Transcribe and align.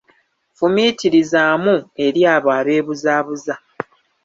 Fumiitirizaamu 0.57 1.75
eri 2.05 2.21
abo 2.33 2.49
abeebuzaabuza. 2.59 3.55